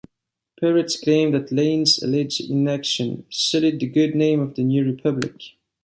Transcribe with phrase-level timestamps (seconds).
[0.59, 5.39] Peretz claimed that Lane's alleged inaction "sullied the good name of the "New Republic".